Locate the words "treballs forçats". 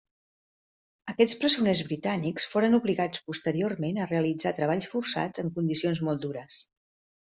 4.61-5.47